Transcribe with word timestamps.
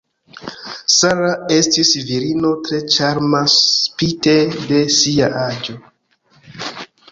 Sara 0.95 1.27
estis 1.57 1.91
virino 2.07 2.55
tre 2.69 2.81
ĉarma 2.97 3.43
spite 3.57 4.35
de 4.73 4.83
sia 4.99 5.31
aĝo. 5.45 5.79